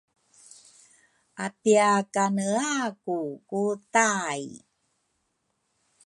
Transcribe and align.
Apia 1.45 1.89
kanea 2.13 2.75
ku 3.03 3.17
ku 3.49 3.61
tai 3.93 4.45